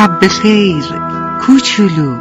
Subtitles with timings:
[0.00, 0.84] شب خیر.
[1.40, 2.16] کوچولو.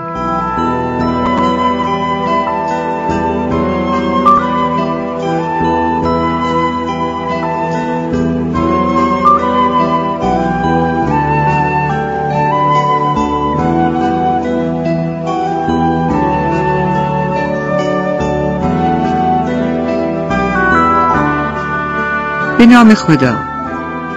[22.57, 23.35] به نام خدا.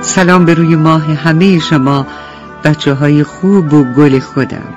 [0.01, 2.07] سلام به روی ماه همه شما.
[2.65, 4.75] بچه های خوب و گل خودم.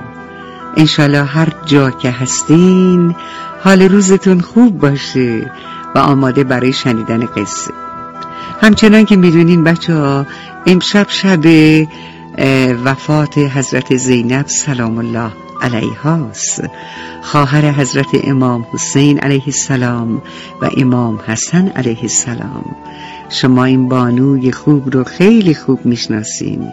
[0.78, 3.16] انشالله هر جا که هستین
[3.64, 5.52] حال روزتون خوب باشه
[5.96, 7.72] و آماده برای شنیدن قصه.
[8.62, 10.26] همچنان که می‌دونین بچه ها
[10.66, 11.46] امشب شب
[12.86, 16.64] وفات حضرت زینب سلام الله علیهاست.
[17.22, 20.22] خواهر حضرت امام حسین علیه السلام
[20.62, 22.76] و امام حسن علیه السلام.
[23.30, 26.68] شما این بانوی خوب رو خیلی خوب می‌شناسین.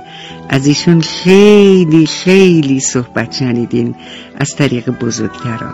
[0.48, 3.94] از ایشون خیلی خیلی صحبت شنیدین
[4.38, 5.72] از طریق بزرگترا.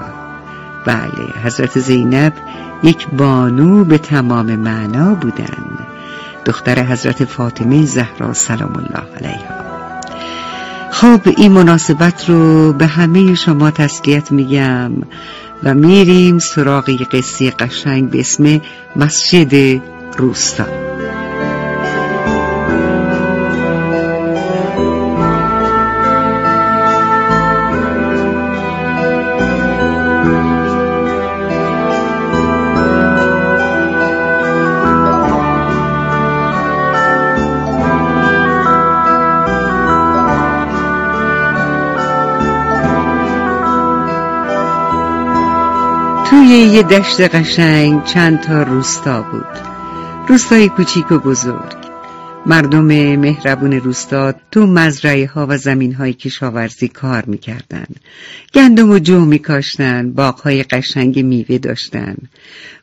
[0.86, 2.32] بله حضرت زینب
[2.82, 5.78] یک بانو به تمام معنا بودن.
[6.44, 9.58] دختر حضرت فاطمه زهرا سلام الله علیها.
[10.90, 14.92] خب این مناسبت رو به همه شما تسلیت میگم
[15.62, 18.60] و میریم سراغ قصه قشنگ به اسم
[18.96, 19.80] مسجد
[20.19, 20.64] روستا
[46.31, 49.67] توی یه دشت قشنگ چند تا روستا بود.
[50.28, 51.77] روستای کوچیک و بزرگ.
[52.47, 52.84] مردم
[53.16, 57.87] مهربون روستا تو مزرعه ها و زمین های کشاورزی کار می‌کردن.
[58.55, 62.16] گندم و جو میکاشتن باغ های قشنگ میوه داشتن.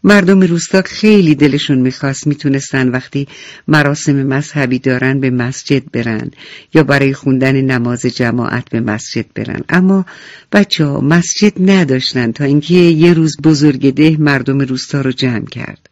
[0.04, 3.28] مردم روستا خیلی دلشون می‌خواست می‌تونستن وقتی
[3.68, 6.32] مراسم مذهبی دارن به مسجد برن
[6.74, 9.62] یا برای خوندن نماز جماعت به مسجد برن.
[9.70, 10.06] اما
[10.52, 15.90] بچه ها مسجد نداشتن تا اینکه یه روز بزرگده مردم روستا رو جمع کرد.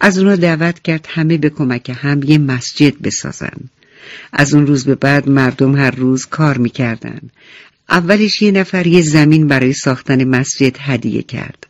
[0.00, 3.56] از اونا دعوت کرد همه به کمک هم یه مسجد بسازن.
[4.32, 7.20] از اون روز به بعد مردم هر روز کار می‌کردن.
[7.90, 11.66] اولش یه نفر یه زمین برای ساختن مسجد هدیه کرد.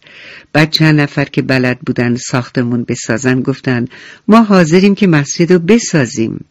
[0.53, 3.84] بعد چند نفر که بلد بودن ساختمون بسازن گفتن
[4.28, 6.44] ما حاضریم که مسجد رو بسازیم.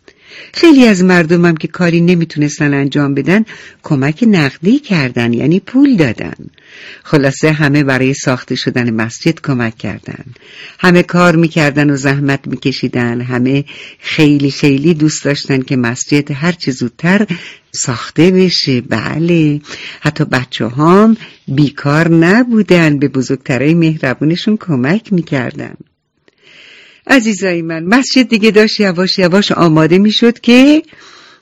[0.54, 3.46] خیلی از مردمم که کاری نمی‌تونستن انجام بدن
[3.84, 6.34] کمک نقدی کردن یعنی پول دادن.
[7.04, 10.26] خلاصه همه برای ساخته شدن مسجد کمک کردن.
[10.80, 13.22] همه کار می‌کردن و زحمت میکشیدن.
[13.22, 13.66] همه
[14.00, 17.28] خیلی خیلی دوست داشتن که مسجد هرچه زودتر
[17.72, 18.82] ساخته بشه.
[18.82, 19.62] بله.
[20.02, 21.18] حتی بچه هم
[21.48, 23.00] بیکار نبودن.
[23.00, 25.74] به بزرگترهای مهربونشون کمک می‌کردن.
[27.08, 30.84] عزیزای من مسجد دیگه داشت یواش یواش آماده می‌شد که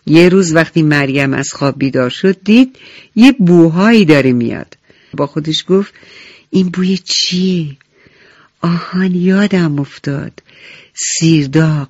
[0.05, 2.75] یه روز وقتی مریم از خواب بیدار شد دید
[3.15, 4.77] یه بوهایی داره میاد.
[5.13, 5.93] با خودش گفت
[6.49, 7.65] این بوی چیه؟
[8.61, 10.43] آهان یادم افتاد.
[10.93, 11.87] سیرداغ.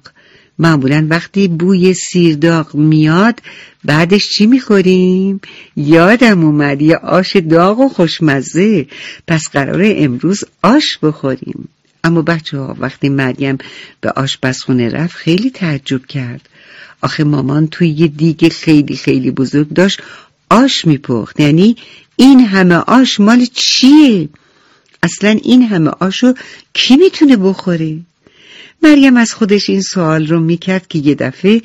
[0.59, 3.39] معمولا وقتی بوی سیرداغ میاد
[3.83, 5.41] بعدش چی می‌خوریم؟
[5.75, 8.87] یادم اومد یه آش داغ و خوشمزه.
[9.27, 11.69] پس قراره امروز آش بخوریم.
[12.03, 13.57] اما بچه ها وقتی مریم
[14.01, 16.49] به آشپزخونه رفت خیلی تعجب کرد
[17.01, 20.01] آخه مامان توی یه دیگه خیلی خیلی بزرگ داشت
[20.49, 21.75] آش میپخت یعنی
[22.15, 24.29] این همه آش مال چیه؟
[25.03, 26.33] اصلا این همه آشو
[26.73, 27.97] کی می‌تونه بخوره؟
[28.83, 31.61] مریم از خودش این سوال رو می‌کرد که یه دفعه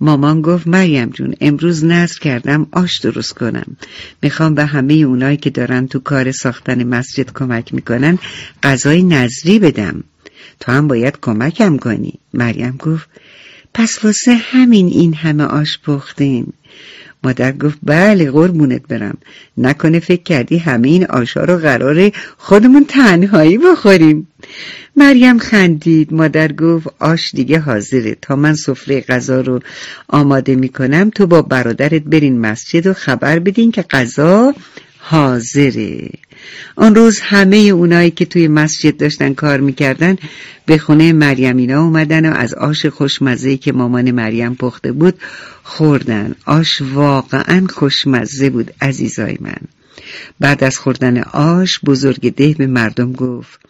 [0.00, 3.76] مامان گفت مریم جون امروز نظر کردم آش درست کنم.
[4.22, 8.18] می‌خوام به همه اونایی که دارن تو کار ساختن مسجد کمک می‌کنن
[8.62, 10.04] غذای نظری بدم.
[10.60, 12.18] تو هم باید کمکم کنی.
[12.34, 13.08] مریم گفت
[13.74, 16.52] پس واسه همین این همه آش پختیم
[17.24, 19.18] مادر گفت بله قربونت برم.
[19.58, 24.28] نکنه فکر کردی همه این آشا رو قراره خودمون تنهایی بخوریم.
[24.96, 26.12] مریم خندید.
[26.12, 28.16] مادر گفت آش دیگه حاضره.
[28.22, 29.60] تا من سفره غذا رو
[30.08, 34.54] آماده می‌کنم تو با برادرت برین مسجد و خبر بدین که غذا
[34.98, 36.10] حاضره.
[36.76, 40.16] آن روز همه اونایی که توی مسجد داشتن کار می‌کردن
[40.66, 45.14] به خونه مریمینا اومدن و از آش خوشمزه که مامان مریم پخته بود
[45.68, 46.34] خوردن.
[46.46, 49.60] آش واقعا خوشمزه بود عزیزای من.
[50.40, 53.60] بعد از خوردن آش بزرگ ده به مردم گفت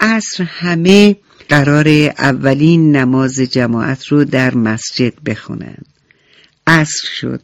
[0.00, 1.16] عصر همه
[1.48, 1.88] قرار
[2.18, 5.78] اولین نماز جماعت رو در مسجد بخونن.
[6.66, 7.40] عصر شد.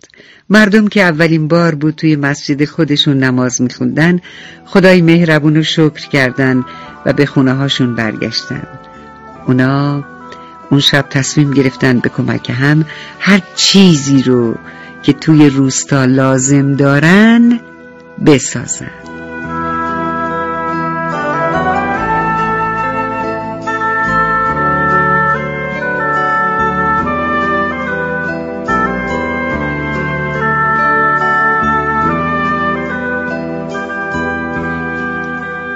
[0.50, 4.20] مردم که اولین بار بود توی مسجد خودشون نماز میخوندن
[4.64, 6.64] خدای مهربون رو شکر کردن
[7.06, 8.68] و به خونه هاشون برگشتن.
[9.46, 10.04] اونا
[10.70, 12.84] اون شب تصمیم گرفتن به کمک هم
[13.20, 14.54] هر چیزی رو
[15.02, 17.60] که توی روستا لازم دارن
[18.26, 19.15] بسازن.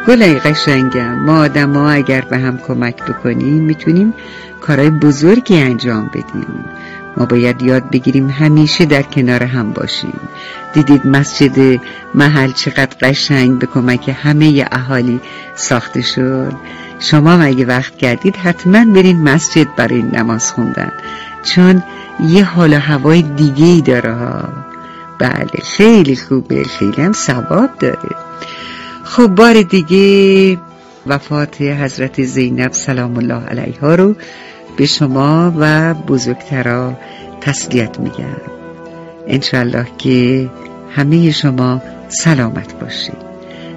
[0.09, 4.15] گلای قشنگم ما آدم ها اگر به هم کمک بکنیم می‌تونیم
[4.61, 6.65] کارهای بزرگی انجام بدیم.
[7.17, 10.21] ما باید یاد بگیریم همیشه در کنار هم باشیم.
[10.75, 11.81] دیدید مسجد
[12.15, 15.21] محل چقدر قشنگ به کمک همه اهالی
[15.55, 16.53] ساخته شد.
[16.99, 20.93] شما اگه وقت کردید حتما برین مسجد برای نماز خوندن
[21.43, 21.83] چون
[22.21, 24.49] یه حال و هوای دیگه ای داره ها.
[25.19, 28.30] بله خیلی خوبه خیلی هم ثواب داره.
[29.11, 30.59] خب بار دیگه
[31.07, 34.15] وفات حضرت زینب سلام الله علیها رو
[34.77, 36.93] به شما و بزرگترا
[37.41, 38.41] تسلیت میگم.
[39.27, 40.49] انشالله که
[40.91, 43.17] همه شما سلامت باشید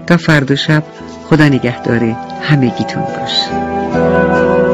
[0.08, 0.84] تا فردا شب
[1.30, 2.04] خدا نگهدار
[2.42, 4.73] همگیتون باشه